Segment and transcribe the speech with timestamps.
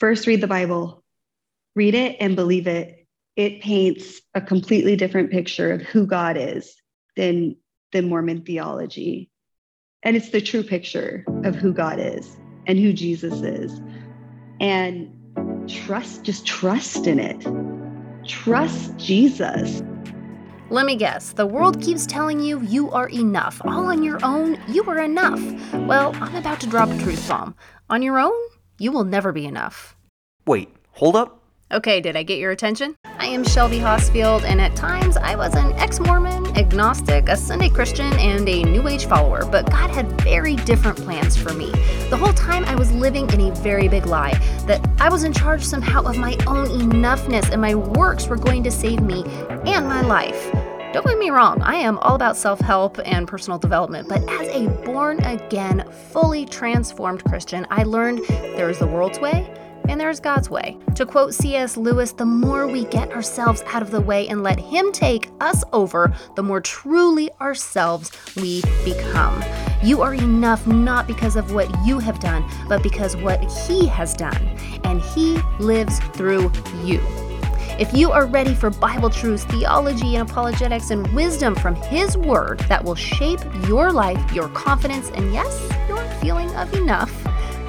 [0.00, 1.04] first read the Bible,
[1.76, 3.06] read it and believe it.
[3.36, 6.74] It paints a completely different picture of who God is
[7.16, 7.56] than,
[7.92, 9.30] than Mormon theology.
[10.02, 12.36] And it's the true picture of who God is
[12.66, 13.80] and who Jesus is.
[14.58, 15.14] And
[15.68, 17.46] trust, just trust in it.
[18.26, 19.82] Trust Jesus.
[20.70, 23.60] Let me guess, the world keeps telling you you are enough.
[23.64, 25.40] All on your own, you are enough.
[25.74, 27.56] Well, I'm about to drop a truth bomb.
[27.88, 28.32] On your own,
[28.80, 29.94] you will never be enough.
[30.46, 31.36] Wait, hold up.
[31.72, 32.96] Okay, did I get your attention?
[33.04, 37.68] I am Shelby Hosfield, and at times I was an ex Mormon, agnostic, a Sunday
[37.68, 41.70] Christian, and a New Age follower, but God had very different plans for me.
[42.08, 44.32] The whole time I was living in a very big lie
[44.66, 48.64] that I was in charge somehow of my own enoughness and my works were going
[48.64, 49.22] to save me
[49.66, 50.50] and my life.
[50.92, 54.48] Don't get me wrong, I am all about self help and personal development, but as
[54.48, 59.54] a born again, fully transformed Christian, I learned there is the world's way
[59.88, 60.76] and there's God's way.
[60.96, 61.76] To quote C.S.
[61.76, 65.62] Lewis, the more we get ourselves out of the way and let Him take us
[65.72, 69.42] over, the more truly ourselves we become.
[69.82, 74.12] You are enough not because of what you have done, but because what He has
[74.12, 74.44] done,
[74.84, 76.52] and He lives through
[76.84, 77.00] you.
[77.80, 82.58] If you are ready for Bible truths, theology, and apologetics, and wisdom from His Word
[82.68, 87.10] that will shape your life, your confidence, and yes, your feeling of enough,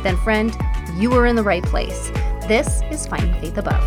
[0.04, 0.54] then, friend,
[0.98, 2.09] you are in the right place.
[2.45, 3.82] This is Finding Faith Above.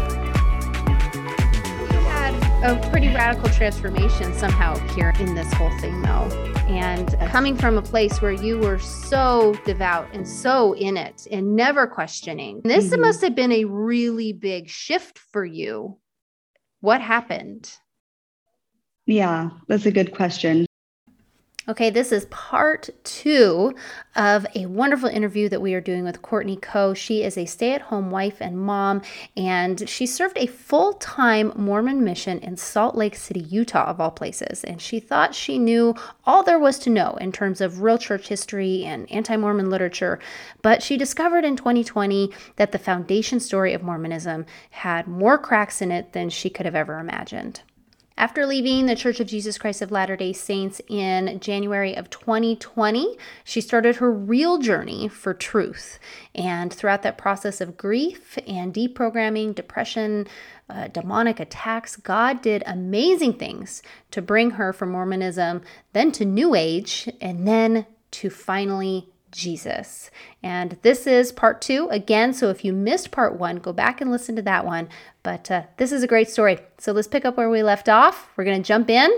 [1.92, 6.26] You had a pretty radical transformation somehow here in this whole thing, though.
[6.68, 11.54] And coming from a place where you were so devout and so in it and
[11.54, 13.02] never questioning, this mm-hmm.
[13.02, 15.98] must have been a really big shift for you.
[16.84, 17.72] What happened?
[19.06, 20.66] Yeah, that's a good question.
[21.66, 23.74] Okay, this is part two
[24.14, 26.92] of a wonderful interview that we are doing with Courtney Coe.
[26.92, 29.00] She is a stay at home wife and mom,
[29.34, 34.10] and she served a full time Mormon mission in Salt Lake City, Utah, of all
[34.10, 34.62] places.
[34.62, 35.94] And she thought she knew
[36.26, 40.18] all there was to know in terms of real church history and anti Mormon literature.
[40.60, 45.90] But she discovered in 2020 that the foundation story of Mormonism had more cracks in
[45.90, 47.62] it than she could have ever imagined.
[48.16, 53.18] After leaving the Church of Jesus Christ of Latter day Saints in January of 2020,
[53.42, 55.98] she started her real journey for truth.
[56.32, 60.28] And throughout that process of grief and deprogramming, depression,
[60.70, 63.82] uh, demonic attacks, God did amazing things
[64.12, 70.10] to bring her from Mormonism, then to New Age, and then to finally Jesus.
[70.42, 72.32] And this is part two again.
[72.32, 74.88] So if you missed part one, go back and listen to that one.
[75.22, 76.58] But uh, this is a great story.
[76.78, 78.30] So let's pick up where we left off.
[78.36, 79.10] We're going to jump in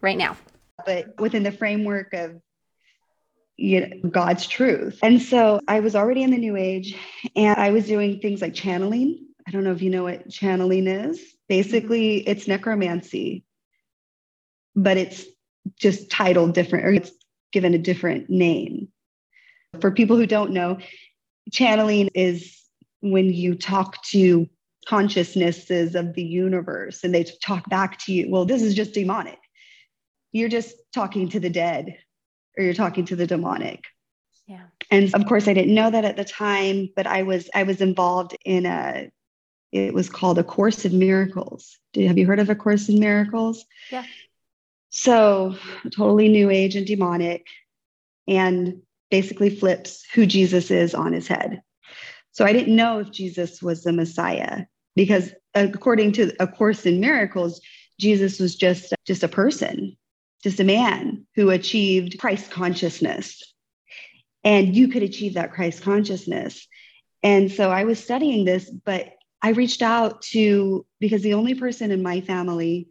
[0.00, 0.36] right now.
[0.84, 2.40] But within the framework of
[3.56, 4.98] you know, God's truth.
[5.02, 6.96] And so I was already in the new age
[7.36, 9.26] and I was doing things like channeling.
[9.46, 11.20] I don't know if you know what channeling is.
[11.48, 13.44] Basically, it's necromancy,
[14.74, 15.26] but it's
[15.78, 17.10] just titled different or it's
[17.52, 18.88] given a different name.
[19.78, 20.78] For people who don't know,
[21.52, 22.60] channeling is
[23.00, 24.48] when you talk to
[24.86, 28.30] consciousnesses of the universe and they talk back to you.
[28.30, 29.38] Well, this is just demonic.
[30.32, 31.96] You're just talking to the dead
[32.58, 33.84] or you're talking to the demonic.
[34.46, 34.62] Yeah.
[34.90, 37.80] And of course I didn't know that at the time, but I was I was
[37.80, 39.10] involved in a
[39.70, 41.78] it was called a course in miracles.
[41.92, 43.64] Did, have you heard of a course in miracles?
[43.92, 44.04] Yeah.
[44.90, 45.54] So
[45.94, 47.46] totally new age and demonic.
[48.26, 51.62] And basically flips who Jesus is on his head.
[52.32, 57.00] So I didn't know if Jesus was the Messiah because according to A Course in
[57.00, 57.60] Miracles,
[57.98, 59.96] Jesus was just, just a person,
[60.42, 63.42] just a man who achieved Christ consciousness.
[64.44, 66.66] And you could achieve that Christ consciousness.
[67.22, 69.10] And so I was studying this, but
[69.42, 72.88] I reached out to, because the only person in my family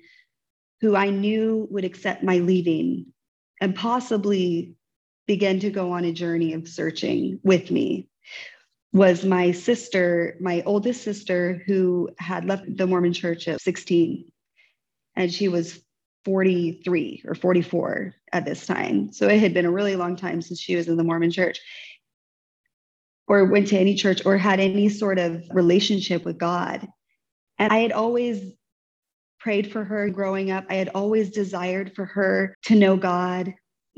[0.81, 3.07] who I knew would accept my leaving
[3.59, 4.75] and possibly
[5.29, 8.09] began to go on a journey of searching with me
[8.93, 14.25] was my sister, my oldest sister, who had left the Mormon church at 16.
[15.15, 15.83] And she was
[16.25, 19.13] 43 or 44 at this time.
[19.13, 21.59] So it had been a really long time since she was in the Mormon church
[23.27, 26.87] or went to any church or had any sort of relationship with God.
[27.59, 28.51] And I had always
[29.39, 30.65] prayed for her growing up.
[30.71, 33.53] I had always desired for her to know God,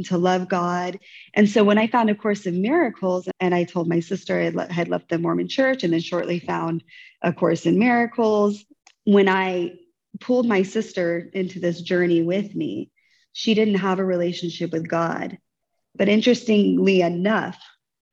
[0.06, 1.00] to love God.
[1.34, 4.74] And so when I found A Course in Miracles, and I told my sister I
[4.74, 6.84] had left the Mormon church and then shortly found
[7.22, 8.64] A Course in Miracles,
[9.06, 9.74] when I
[10.20, 12.92] pulled my sister into this journey with me,
[13.34, 15.38] she didn't have a relationship with God.
[15.96, 17.60] But interestingly enough,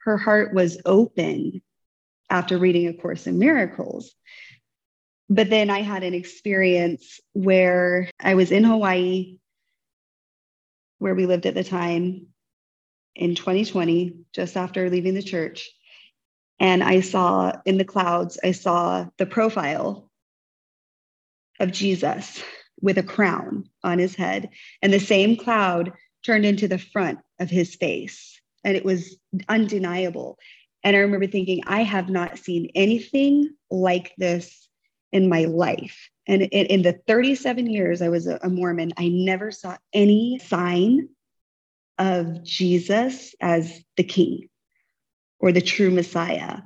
[0.02, 1.62] her heart was open
[2.30, 4.14] after reading A Course in Miracles.
[5.30, 9.38] But then I had an experience where I was in Hawaii,
[10.98, 12.26] where we lived at the time
[13.14, 15.68] in 2020, just after leaving the church.
[16.60, 20.10] And I saw in the clouds, I saw the profile
[21.60, 22.42] of Jesus
[22.80, 24.50] with a crown on his head.
[24.82, 25.92] And the same cloud
[26.24, 28.40] turned into the front of his face.
[28.64, 29.16] And it was
[29.48, 30.38] undeniable.
[30.84, 34.68] And I remember thinking, I have not seen anything like this
[35.12, 36.08] in my life.
[36.28, 40.38] And in, in the 37 years I was a, a Mormon, I never saw any
[40.38, 41.08] sign
[41.98, 44.48] of Jesus as the king
[45.40, 46.58] or the true Messiah.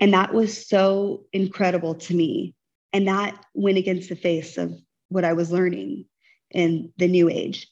[0.00, 2.54] And that was so incredible to me.
[2.92, 4.74] And that went against the face of
[5.08, 6.06] what I was learning
[6.50, 7.68] in the new age.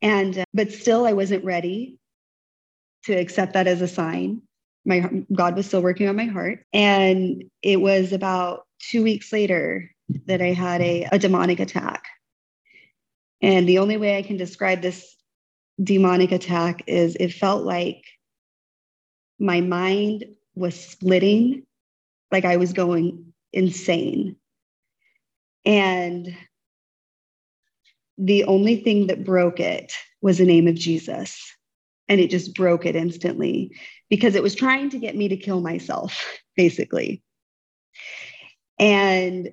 [0.00, 1.98] And, uh, but still, I wasn't ready
[3.04, 4.42] to accept that as a sign.
[4.84, 6.64] My God was still working on my heart.
[6.72, 9.90] And it was about two weeks later
[10.26, 12.04] that I had a, a demonic attack.
[13.40, 15.14] And the only way I can describe this
[15.82, 18.04] demonic attack is it felt like
[19.38, 20.24] my mind
[20.54, 21.64] was splitting,
[22.30, 24.36] like I was going insane.
[25.64, 26.36] And
[28.16, 29.92] the only thing that broke it
[30.22, 31.40] was the name of Jesus.
[32.08, 33.76] And it just broke it instantly
[34.08, 37.22] because it was trying to get me to kill myself, basically.
[38.78, 39.50] And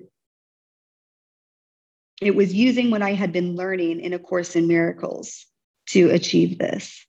[2.22, 5.44] it was using what I had been learning in A Course in Miracles
[5.88, 7.04] to achieve this.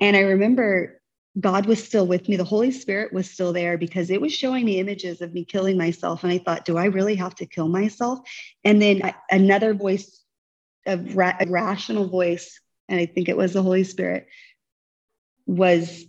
[0.00, 1.00] And I remember
[1.38, 2.36] God was still with me.
[2.36, 5.78] The Holy Spirit was still there because it was showing me images of me killing
[5.78, 6.24] myself.
[6.24, 8.20] And I thought, do I really have to kill myself?
[8.64, 10.22] And then another voice,
[10.86, 14.26] a, ra- a rational voice, and I think it was the Holy Spirit,
[15.46, 16.06] was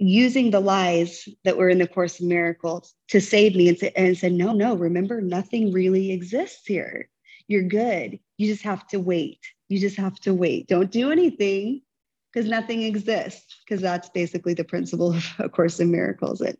[0.00, 3.92] using the lies that were in the Course of Miracles to save me and, say,
[3.94, 7.08] and said, no, no, remember, nothing really exists here.
[7.46, 8.18] You're good.
[8.38, 9.40] You just have to wait.
[9.68, 10.66] You just have to wait.
[10.66, 11.82] Don't do anything
[12.32, 16.58] because nothing exists because that's basically the principle of a course in miracles it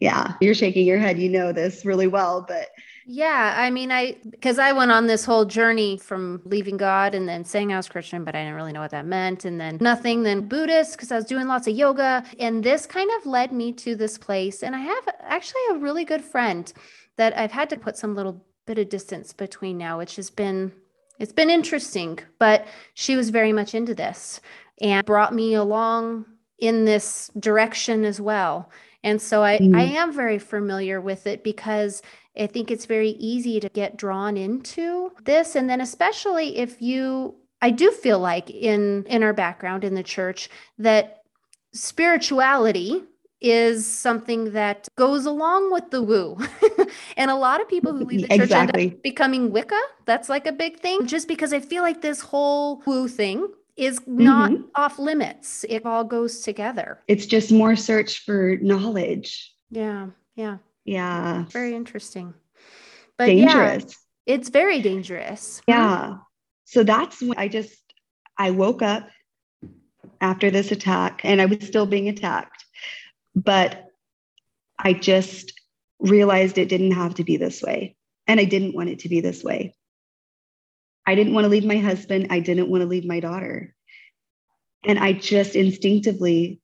[0.00, 2.68] yeah you're shaking your head you know this really well but
[3.10, 7.26] yeah i mean i because i went on this whole journey from leaving god and
[7.26, 9.78] then saying i was christian but i didn't really know what that meant and then
[9.80, 13.50] nothing then buddhist because i was doing lots of yoga and this kind of led
[13.50, 16.74] me to this place and i have actually a really good friend
[17.16, 20.70] that i've had to put some little bit of distance between now which has been
[21.18, 24.40] it's been interesting but she was very much into this
[24.80, 26.26] and brought me along
[26.58, 28.70] in this direction as well.
[29.04, 29.76] And so I, mm.
[29.76, 32.02] I am very familiar with it because
[32.38, 35.56] I think it's very easy to get drawn into this.
[35.56, 40.02] And then especially if you I do feel like in in our background in the
[40.02, 40.48] church
[40.78, 41.22] that
[41.72, 43.02] spirituality
[43.40, 46.36] is something that goes along with the woo.
[47.16, 48.82] and a lot of people who leave the church exactly.
[48.82, 49.80] end up becoming Wicca.
[50.06, 51.06] That's like a big thing.
[51.06, 53.46] Just because I feel like this whole woo thing
[53.76, 54.62] is not mm-hmm.
[54.74, 55.64] off limits.
[55.68, 56.98] It all goes together.
[57.06, 59.54] It's just more search for knowledge.
[59.70, 60.08] Yeah.
[60.34, 60.58] Yeah.
[60.88, 61.44] Yeah.
[61.50, 62.32] Very interesting.
[63.18, 63.84] But dangerous.
[64.26, 65.60] Yeah, it's very dangerous.
[65.66, 66.16] Yeah.
[66.64, 67.76] So that's when I just
[68.38, 69.06] I woke up
[70.20, 72.64] after this attack and I was still being attacked.
[73.34, 73.84] But
[74.78, 75.52] I just
[75.98, 77.96] realized it didn't have to be this way.
[78.26, 79.74] And I didn't want it to be this way.
[81.06, 82.28] I didn't want to leave my husband.
[82.30, 83.74] I didn't want to leave my daughter.
[84.84, 86.62] And I just instinctively,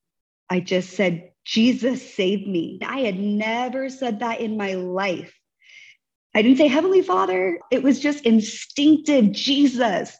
[0.49, 2.79] I just said, Jesus, save me.
[2.85, 5.39] I had never said that in my life.
[6.35, 7.61] I didn't say Heavenly Father.
[7.71, 10.17] It was just instinctive Jesus.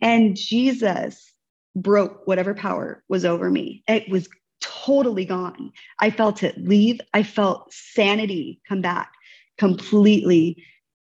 [0.00, 1.32] And Jesus
[1.74, 3.82] broke whatever power was over me.
[3.88, 4.28] It was
[4.60, 5.72] totally gone.
[5.98, 7.00] I felt it leave.
[7.12, 9.12] I felt sanity come back
[9.58, 10.64] completely.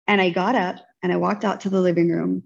[0.07, 2.45] And I got up and I walked out to the living room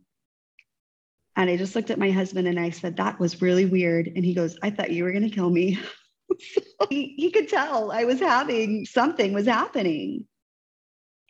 [1.39, 4.09] and I just looked at my husband and I said, That was really weird.
[4.09, 5.79] And he goes, I thought you were going to kill me.
[6.91, 10.27] he, he could tell I was having something was happening.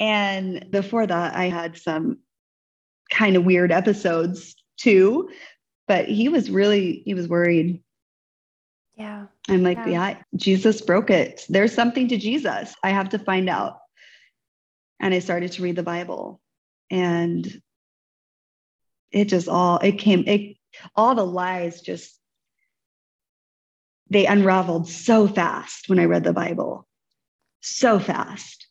[0.00, 2.18] And before that, I had some
[3.10, 5.30] kind of weird episodes too.
[5.86, 7.82] But he was really, he was worried.
[8.96, 9.26] Yeah.
[9.48, 9.88] I'm like, yeah.
[9.88, 11.44] yeah, Jesus broke it.
[11.48, 12.74] There's something to Jesus.
[12.82, 13.78] I have to find out.
[15.00, 16.40] And I started to read the Bible.
[16.90, 17.60] And
[19.10, 20.56] it just all it came it
[20.94, 22.17] all the lies just
[24.10, 26.86] they unraveled so fast when I read the Bible.
[27.60, 28.66] So fast.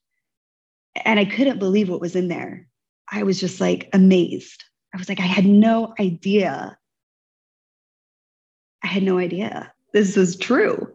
[1.05, 2.67] And I couldn't believe what was in there.
[3.11, 4.63] I was just like amazed.
[4.93, 6.77] I was like, I had no idea.
[8.83, 10.93] I had no idea this was true.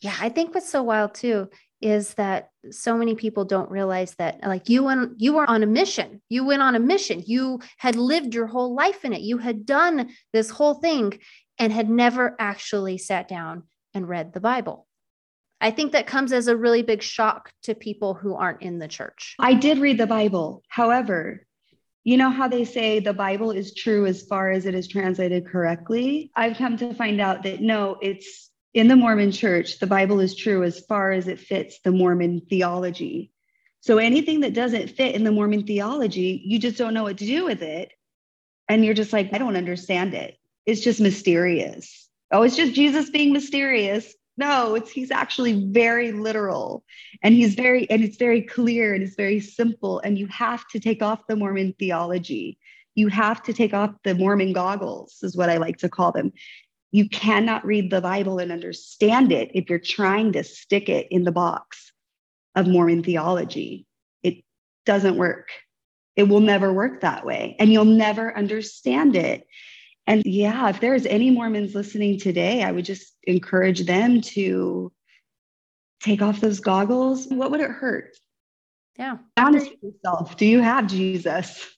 [0.00, 1.48] Yeah, I think what's so wild too
[1.80, 5.66] is that so many people don't realize that like you went you were on a
[5.66, 9.38] mission you went on a mission you had lived your whole life in it you
[9.38, 11.16] had done this whole thing
[11.58, 14.86] and had never actually sat down and read the bible
[15.60, 18.88] i think that comes as a really big shock to people who aren't in the
[18.88, 21.46] church i did read the bible however
[22.04, 25.46] you know how they say the bible is true as far as it is translated
[25.46, 30.20] correctly i've come to find out that no it's in the Mormon church, the Bible
[30.20, 33.32] is true as far as it fits the Mormon theology.
[33.80, 37.26] So anything that doesn't fit in the Mormon theology, you just don't know what to
[37.26, 37.90] do with it.
[38.68, 40.37] And you're just like, I don't understand it.
[40.68, 42.10] It's just mysterious.
[42.30, 44.14] Oh, it's just Jesus being mysterious.
[44.36, 46.84] No, it's he's actually very literal
[47.22, 49.98] and he's very and it's very clear and it's very simple.
[50.00, 52.58] And you have to take off the Mormon theology.
[52.94, 56.32] You have to take off the Mormon goggles, is what I like to call them.
[56.90, 61.24] You cannot read the Bible and understand it if you're trying to stick it in
[61.24, 61.92] the box
[62.54, 63.86] of Mormon theology.
[64.22, 64.44] It
[64.84, 65.48] doesn't work.
[66.14, 69.46] It will never work that way, and you'll never understand it.
[70.08, 74.90] And yeah, if there's any Mormons listening today, I would just encourage them to
[76.00, 77.26] take off those goggles.
[77.26, 78.16] What would it hurt?
[78.98, 79.18] Yeah.
[79.36, 80.38] Honest yourself.
[80.38, 81.77] Do you have Jesus?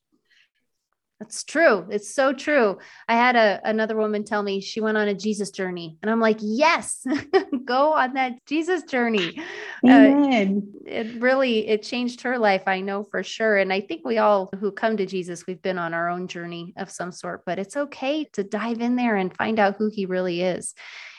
[1.21, 1.87] That's true.
[1.91, 2.79] It's so true.
[3.07, 6.19] I had a another woman tell me she went on a Jesus journey, and I'm
[6.19, 7.05] like, yes,
[7.67, 9.39] go on that Jesus journey.
[9.87, 12.63] Uh, it really it changed her life.
[12.67, 15.79] I know for sure, and I think we all who come to Jesus, we've been
[15.79, 17.45] on our own journey of some sort.
[17.45, 20.75] But it's okay to dive in there and find out who He really is.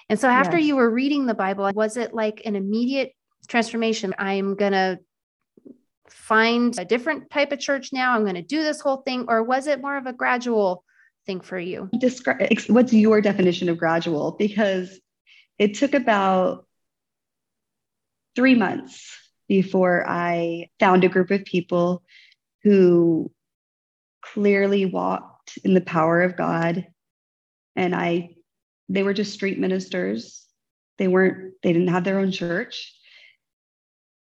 [0.10, 0.68] And so, after yes.
[0.68, 3.14] you were reading the Bible, was it like an immediate
[3.48, 4.16] transformation?
[4.18, 4.98] I'm gonna
[6.14, 8.14] find a different type of church now?
[8.14, 9.26] I'm going to do this whole thing?
[9.28, 10.84] Or was it more of a gradual
[11.26, 11.90] thing for you?
[12.00, 14.32] Describe what's your definition of gradual?
[14.38, 15.00] Because
[15.58, 16.66] it took about
[18.36, 19.16] three months
[19.48, 22.04] before I found a group of people
[22.64, 23.32] who
[24.22, 26.88] clearly walked in the power of God.
[27.76, 28.36] And I,
[28.90, 30.46] they were just street ministers.
[30.98, 32.96] They weren't, they didn't have their own church.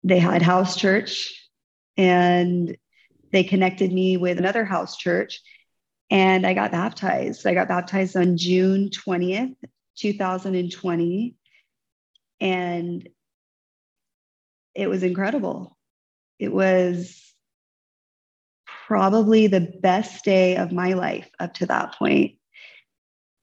[0.02, 1.49] They had house church
[1.96, 2.76] and
[3.32, 5.40] they connected me with another house church
[6.10, 7.46] and I got baptized.
[7.46, 9.54] I got baptized on June 20th,
[9.96, 11.36] 2020.
[12.40, 13.08] And
[14.74, 15.76] it was incredible.
[16.38, 17.32] It was
[18.88, 22.38] probably the best day of my life up to that point.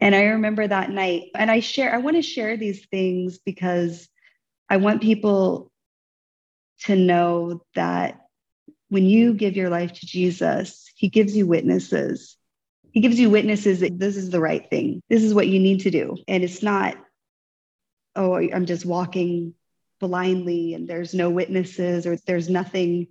[0.02, 4.08] And I remember that night, and I share, I want to share these things because
[4.70, 5.72] I want people
[6.82, 8.20] to know that
[8.90, 12.38] when you give your life to Jesus, he gives you witnesses.
[12.92, 15.02] He gives you witnesses that this is the right thing.
[15.10, 16.18] This is what you need to do.
[16.28, 16.96] And it's not,
[18.16, 19.54] oh, I'm just walking
[20.00, 23.08] blindly and there's no witnesses or there's nothing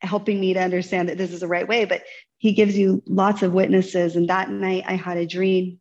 [0.00, 1.84] helping me to understand that this is the right way.
[1.84, 2.02] But
[2.38, 4.16] he gives you lots of witnesses.
[4.16, 5.80] And that night I had a dream,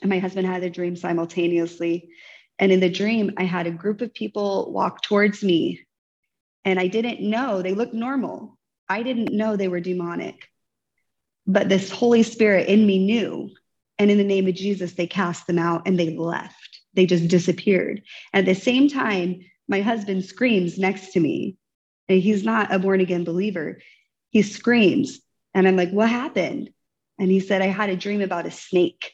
[0.00, 2.10] and my husband had a dream simultaneously.
[2.58, 5.84] And in the dream, I had a group of people walk towards me
[6.64, 8.58] and I didn't know they looked normal.
[8.88, 10.48] I didn't know they were demonic.
[11.46, 13.50] But this Holy Spirit in me knew.
[13.98, 16.80] And in the name of Jesus, they cast them out and they left.
[16.94, 18.02] They just disappeared.
[18.32, 21.56] At the same time, my husband screams next to me.
[22.08, 23.80] And he's not a born again believer.
[24.30, 25.20] He screams.
[25.54, 26.70] And I'm like, what happened?
[27.18, 29.12] And he said, I had a dream about a snake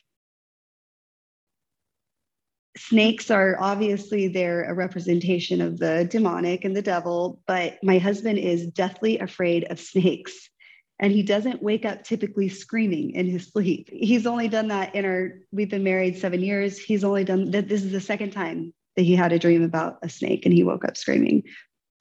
[2.78, 8.38] snakes are obviously they're a representation of the demonic and the devil but my husband
[8.38, 10.49] is deathly afraid of snakes.
[11.00, 13.88] And he doesn't wake up typically screaming in his sleep.
[13.92, 16.78] He's only done that in our we've been married seven years.
[16.78, 19.99] He's only done that this is the second time that he had a dream about
[20.02, 21.44] a snake and he woke up screaming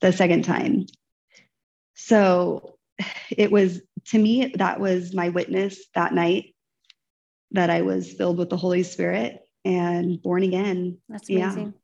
[0.00, 0.86] the second time.
[1.94, 2.78] So
[3.30, 6.54] it was to me that was my witness that night
[7.52, 10.98] that i was filled with the holy spirit and born again.
[11.08, 11.74] That's amazing.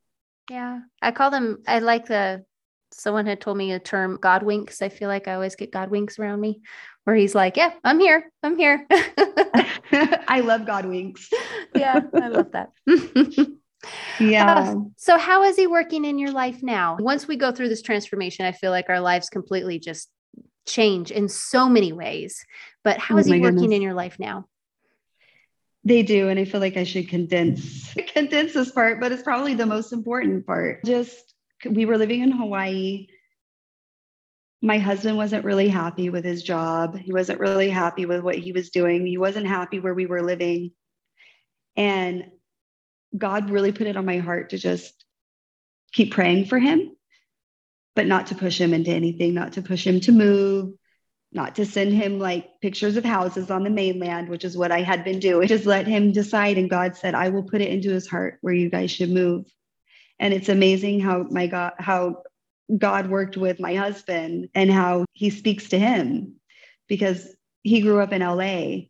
[0.49, 0.55] Yeah.
[0.55, 0.79] yeah.
[1.01, 2.43] I call them, I like the,
[2.91, 4.81] someone had told me a term, God winks.
[4.81, 6.61] I feel like I always get God winks around me
[7.03, 8.31] where he's like, yeah, I'm here.
[8.41, 8.87] I'm here.
[8.91, 11.29] I love God winks.
[11.75, 12.01] yeah.
[12.13, 12.71] I love that.
[14.19, 14.59] yeah.
[14.59, 16.97] Uh, so how is he working in your life now?
[16.99, 20.09] Once we go through this transformation, I feel like our lives completely just
[20.67, 22.43] change in so many ways.
[22.83, 23.75] But how oh is he working goodness.
[23.75, 24.47] in your life now?
[25.85, 26.29] They do.
[26.29, 29.93] And I feel like I should condense condense this part, but it's probably the most
[29.93, 30.83] important part.
[30.83, 31.33] Just
[31.69, 33.07] we were living in Hawaii.
[34.61, 36.97] My husband wasn't really happy with his job.
[36.97, 39.05] He wasn't really happy with what he was doing.
[39.05, 40.71] He wasn't happy where we were living.
[41.75, 42.31] And
[43.15, 45.05] God really put it on my heart to just
[45.93, 46.95] keep praying for him,
[47.95, 50.73] but not to push him into anything, not to push him to move,
[51.35, 54.81] not to send him like pictures of houses on the mainland, which is what I
[54.81, 55.49] had been doing.
[55.49, 56.57] Just let him decide.
[56.57, 59.45] And God said, I will put it into his heart where you guys should move.
[60.17, 62.23] And it's amazing how my God, how
[62.75, 66.35] God worked with my husband and how he speaks to him
[66.87, 68.87] because he grew up in LA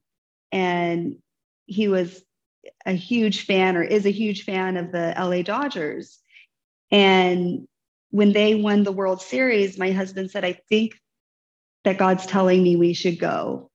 [0.52, 1.16] and
[1.66, 2.22] he was
[2.86, 6.20] a huge fan or is a huge fan of the LA Dodgers.
[6.92, 7.68] And
[8.12, 10.94] when they won the World Series, my husband said, I think
[11.86, 13.72] that God's telling me we should go.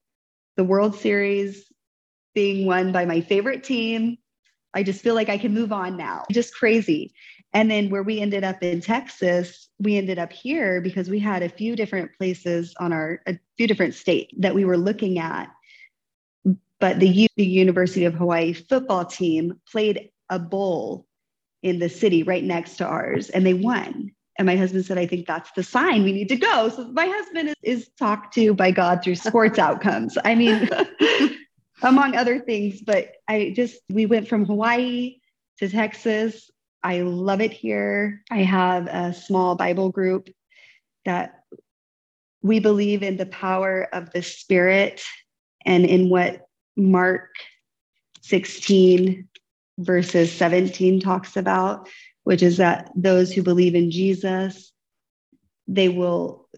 [0.57, 1.65] The World Series
[2.35, 4.19] being won by my favorite team.
[4.75, 6.25] I just feel like I can move on now.
[6.31, 7.13] Just crazy.
[7.53, 11.43] And then where we ended up in Texas, we ended up here because we had
[11.43, 15.49] a few different places on our, a few different states that we were looking at.
[16.79, 21.07] But the, U- the University of Hawaii football team played a bowl
[21.63, 24.13] in the city right next to ours and they won.
[24.41, 26.71] And my husband said, I think that's the sign we need to go.
[26.71, 30.17] So my husband is, is talked to by God through sports outcomes.
[30.25, 30.67] I mean,
[31.83, 35.17] among other things, but I just, we went from Hawaii
[35.59, 36.51] to Texas
[36.83, 38.23] I love it here.
[38.31, 40.31] I have a small Bible group
[41.05, 41.45] that
[42.43, 45.03] we believe in the power of the Spirit
[45.67, 47.29] and in what Mark
[48.23, 49.29] 16,
[49.79, 51.89] verses 17 talks about,
[52.25, 54.73] which is that those who believe in Jesus,
[55.67, 56.49] they will,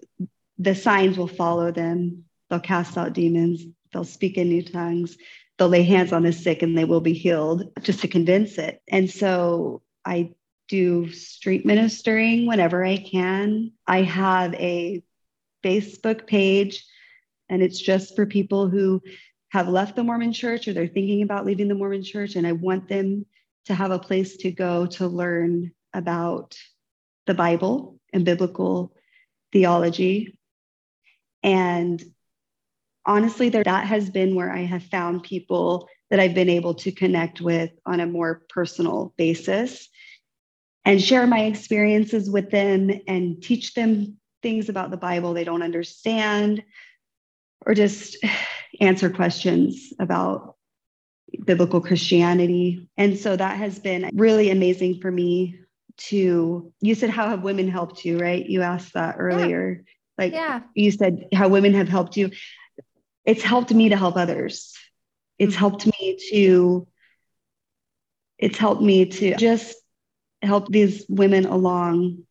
[0.58, 2.24] the signs will follow them.
[2.50, 5.16] They'll cast out demons, they'll speak in new tongues,
[5.56, 8.82] they'll lay hands on the sick and they will be healed, just to convince it.
[8.88, 10.34] And so I
[10.68, 13.72] do street ministering whenever I can.
[13.86, 15.02] I have a
[15.64, 16.84] Facebook page,
[17.48, 19.02] and it's just for people who
[19.50, 22.36] have left the Mormon church or they're thinking about leaving the Mormon church.
[22.36, 23.26] And I want them
[23.66, 26.56] to have a place to go to learn about
[27.26, 28.94] the Bible and biblical
[29.52, 30.38] theology.
[31.42, 32.02] And
[33.06, 36.92] honestly, there, that has been where I have found people that I've been able to
[36.92, 39.88] connect with on a more personal basis
[40.84, 45.62] and share my experiences with them and teach them things about the Bible they don't
[45.62, 46.62] understand
[47.64, 48.16] or just
[48.80, 50.51] answer questions about
[51.44, 52.88] biblical Christianity.
[52.96, 55.58] And so that has been really amazing for me
[55.96, 58.44] to you said how have women helped you, right?
[58.44, 59.84] You asked that earlier.
[59.84, 59.92] Yeah.
[60.18, 60.60] Like yeah.
[60.74, 62.30] you said how women have helped you.
[63.24, 64.74] It's helped me to help others.
[65.38, 65.58] It's mm-hmm.
[65.58, 66.86] helped me to
[68.38, 69.76] it's helped me to just
[70.42, 72.24] help these women along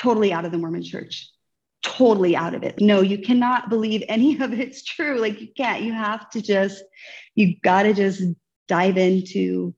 [0.00, 1.28] totally out of the Mormon church,
[1.82, 2.80] totally out of it.
[2.80, 5.18] No, you cannot believe any of it's true.
[5.18, 6.82] Like you can't, you have to just,
[7.34, 8.22] you got to just
[8.68, 9.74] dive into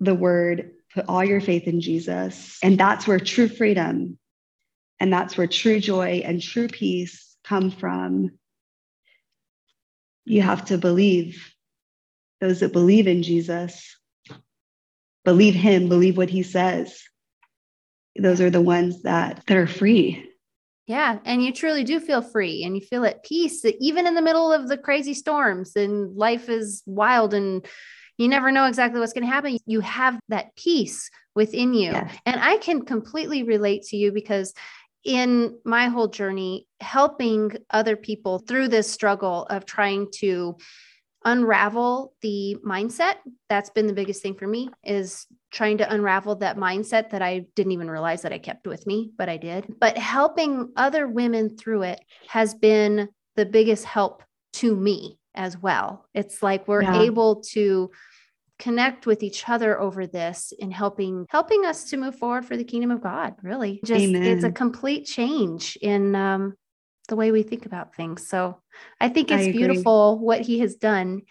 [0.00, 2.58] the word, put all your faith in Jesus.
[2.62, 4.18] And that's where true freedom
[5.00, 8.30] and that's where true joy and true peace come from.
[10.24, 11.52] You have to believe
[12.40, 13.96] those that believe in Jesus
[15.24, 17.02] believe him, believe what he says.
[18.16, 20.27] Those are the ones that that are free.
[20.88, 24.22] Yeah, and you truly do feel free and you feel at peace even in the
[24.22, 27.66] middle of the crazy storms and life is wild and
[28.16, 29.58] you never know exactly what's going to happen.
[29.66, 31.92] You have that peace within you.
[31.92, 32.16] Yes.
[32.24, 34.54] And I can completely relate to you because
[35.04, 40.56] in my whole journey, helping other people through this struggle of trying to
[41.24, 43.14] unravel the mindset
[43.48, 47.44] that's been the biggest thing for me is trying to unravel that mindset that i
[47.56, 51.56] didn't even realize that i kept with me but i did but helping other women
[51.56, 57.02] through it has been the biggest help to me as well it's like we're yeah.
[57.02, 57.90] able to
[58.58, 62.64] connect with each other over this in helping helping us to move forward for the
[62.64, 64.22] kingdom of god really just Amen.
[64.22, 66.54] it's a complete change in um,
[67.08, 68.26] the way we think about things.
[68.28, 68.58] So
[69.00, 71.22] I think it's I beautiful what he has done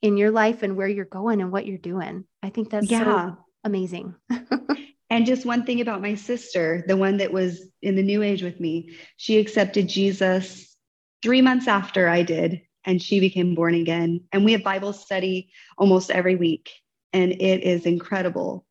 [0.00, 2.24] in your life and where you're going and what you're doing.
[2.42, 3.04] I think that's yeah.
[3.04, 4.14] so amazing.
[5.10, 8.42] and just one thing about my sister, the one that was in the new age
[8.42, 10.76] with me, she accepted Jesus
[11.22, 14.24] three months after I did, and she became born again.
[14.32, 16.70] And we have Bible study almost every week.
[17.12, 18.66] And it is incredible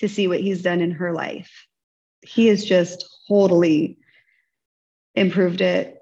[0.00, 1.50] to see what he's done in her life.
[2.22, 3.98] He has just totally
[5.14, 5.98] improved it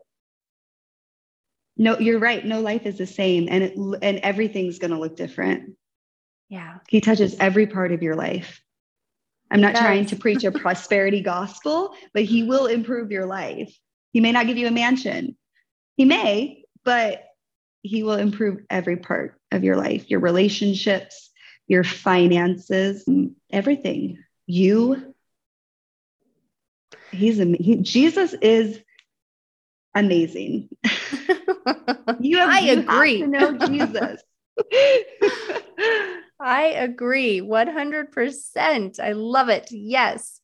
[1.77, 2.45] no you're right.
[2.45, 5.77] No life is the same and it, and everything's going to look different.
[6.49, 6.79] Yeah.
[6.89, 8.61] He touches every part of your life.
[9.51, 13.77] I'm not trying to preach a prosperity gospel but he will improve your life.
[14.13, 15.37] He may not give you a mansion.
[15.97, 17.25] He may but
[17.83, 21.31] he will improve every part of your life your relationships
[21.69, 23.09] your finances
[23.51, 24.19] everything.
[24.47, 25.15] You.
[27.11, 28.81] He's he, Jesus is
[29.95, 30.69] amazing.
[32.21, 33.21] you have, I you agree.
[33.21, 34.23] Have to know Jesus.
[36.41, 39.01] I agree 100%.
[39.01, 39.69] I love it.
[39.71, 40.41] Yes.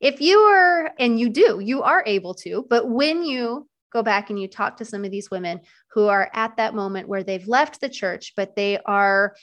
[0.00, 4.30] If you are, and you do, you are able to, but when you go back
[4.30, 5.60] and you talk to some of these women
[5.92, 9.34] who are at that moment where they've left the church, but they are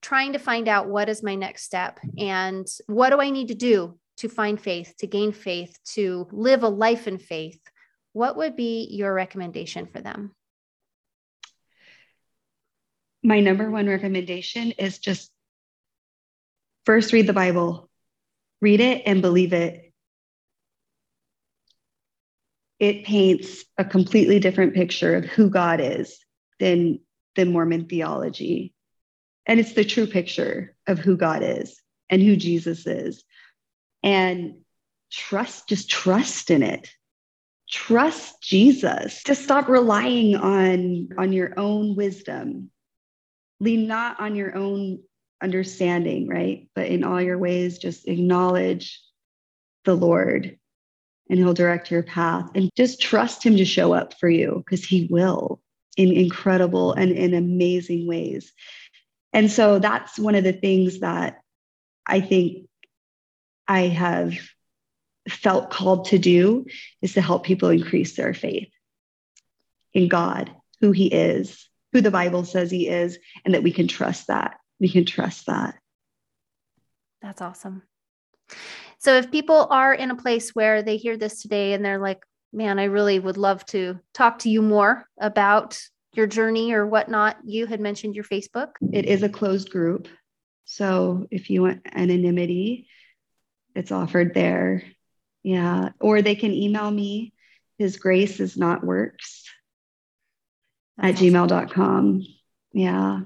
[0.00, 3.54] trying to find out what is my next step and what do I need to
[3.54, 7.60] do to find faith, to gain faith, to live a life in faith,
[8.16, 10.32] what would be your recommendation for them?
[13.22, 15.30] My number one recommendation is just
[16.86, 17.90] first read the Bible,
[18.62, 19.92] read it and believe it.
[22.78, 26.18] It paints a completely different picture of who God is
[26.58, 27.00] than
[27.34, 28.72] the Mormon theology.
[29.44, 33.24] And it's the true picture of who God is and who Jesus is.
[34.02, 34.60] And
[35.12, 36.95] trust, just trust in it.
[37.70, 39.22] Trust Jesus.
[39.24, 42.70] Just stop relying on, on your own wisdom.
[43.60, 45.00] Lean not on your own
[45.42, 46.68] understanding, right?
[46.74, 49.00] But in all your ways, just acknowledge
[49.84, 50.58] the Lord
[51.28, 54.84] and he'll direct your path and just trust him to show up for you because
[54.84, 55.60] he will
[55.96, 58.52] in incredible and in amazing ways.
[59.32, 61.40] And so that's one of the things that
[62.06, 62.68] I think
[63.66, 64.34] I have
[65.28, 66.66] felt called to do
[67.02, 68.68] is to help people increase their faith
[69.92, 73.88] in God, who He is, who the Bible says He is, and that we can
[73.88, 74.58] trust that.
[74.78, 75.76] We can trust that.
[77.22, 77.82] That's awesome.
[78.98, 82.22] So if people are in a place where they hear this today and they're like,
[82.52, 85.78] man, I really would love to talk to you more about
[86.14, 88.70] your journey or whatnot, you had mentioned your Facebook.
[88.92, 90.08] It is a closed group.
[90.64, 92.88] So if you want anonymity,
[93.74, 94.82] it's offered there.
[95.46, 95.90] Yeah.
[96.00, 97.32] Or they can email me.
[97.78, 99.44] His grace is not works
[100.98, 102.26] at gmail.com.
[102.72, 103.20] Yeah.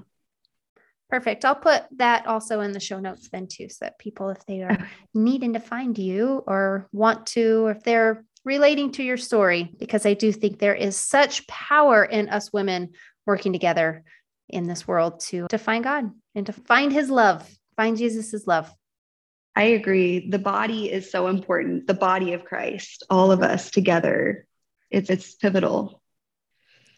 [1.09, 1.45] Perfect.
[1.45, 4.61] I'll put that also in the show notes then too, so that people, if they
[4.61, 4.77] are
[5.15, 10.05] needing to find you or want to, or if they're relating to your story because
[10.05, 12.91] I do think there is such power in us women
[13.25, 14.03] working together
[14.47, 18.71] in this world to to find God and to find his love, find Jesus's love.
[19.55, 20.29] I agree.
[20.29, 21.87] The body is so important.
[21.87, 24.45] The body of Christ, all of us together.
[24.89, 26.01] It's it's pivotal.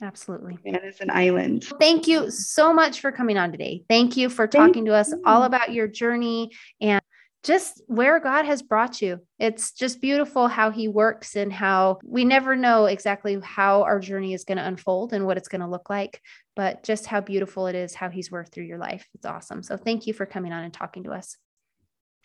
[0.02, 0.58] Absolutely.
[0.66, 1.63] And it's an island.
[1.80, 3.84] Thank you so much for coming on today.
[3.88, 5.22] Thank you for talking Thank to us you.
[5.26, 7.02] all about your journey and
[7.44, 9.20] just where God has brought you.
[9.39, 14.34] It's just beautiful how He works and how we never know exactly how our journey
[14.34, 16.22] is going to unfold and what it's going to look like,
[16.56, 19.08] but just how beautiful it is how He's worked through your life.
[19.13, 19.63] It's awesome.
[19.63, 21.38] So thank you for coming on and talking to us.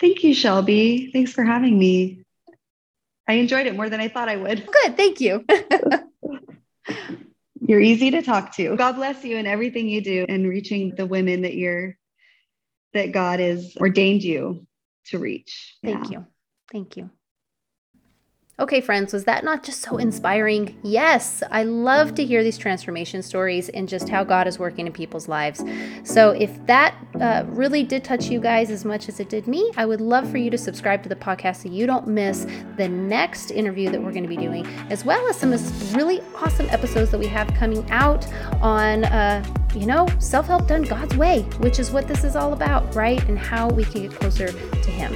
[0.01, 1.11] Thank you, Shelby.
[1.13, 2.25] Thanks for having me.
[3.27, 4.67] I enjoyed it more than I thought I would.
[4.83, 4.97] Good.
[4.97, 5.45] Thank you.
[7.61, 8.77] you're easy to talk to.
[8.77, 11.97] God bless you and everything you do and reaching the women that you're
[12.95, 14.67] that God has ordained you
[15.07, 15.77] to reach.
[15.85, 16.21] Thank yeah.
[16.21, 16.27] you.
[16.73, 17.11] Thank you.
[18.61, 20.77] Okay, friends, was that not just so inspiring?
[20.83, 24.93] Yes, I love to hear these transformation stories and just how God is working in
[24.93, 25.63] people's lives.
[26.03, 29.71] So, if that uh, really did touch you guys as much as it did me,
[29.77, 32.89] I would love for you to subscribe to the podcast so you don't miss the
[32.89, 35.53] next interview that we're going to be doing, as well as some
[35.97, 38.27] really awesome episodes that we have coming out
[38.61, 42.53] on, uh, you know, self help done God's way, which is what this is all
[42.55, 43.23] about, right?
[43.29, 45.15] And how we can get closer to Him.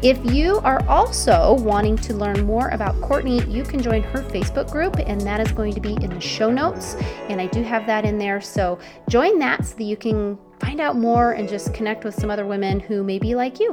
[0.00, 4.70] If you are also wanting to learn more about Courtney, you can join her Facebook
[4.70, 6.94] group, and that is going to be in the show notes.
[7.28, 8.40] And I do have that in there.
[8.40, 12.30] So join that so that you can find out more and just connect with some
[12.30, 13.72] other women who may be like you.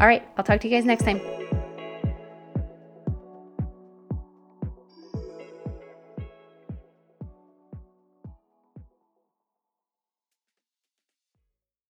[0.00, 1.39] All right, I'll talk to you guys next time.